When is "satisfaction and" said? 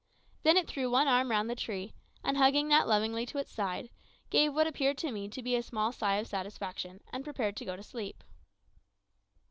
6.25-7.23